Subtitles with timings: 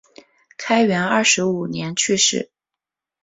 [0.57, 2.49] 开元二十五年去世。